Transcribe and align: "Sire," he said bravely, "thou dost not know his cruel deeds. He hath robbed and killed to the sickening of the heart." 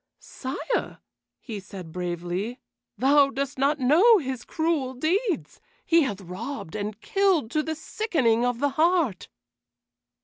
"Sire," 0.17 0.97
he 1.39 1.59
said 1.59 1.91
bravely, 1.91 2.59
"thou 2.97 3.29
dost 3.29 3.59
not 3.59 3.77
know 3.79 4.17
his 4.17 4.45
cruel 4.45 4.95
deeds. 4.95 5.61
He 5.85 6.01
hath 6.01 6.21
robbed 6.21 6.75
and 6.75 6.99
killed 7.01 7.51
to 7.51 7.61
the 7.61 7.75
sickening 7.75 8.43
of 8.43 8.57
the 8.59 8.69
heart." 8.69 9.29